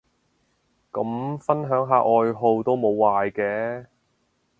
[0.91, 3.85] 咁分享下愛好都無壞嘅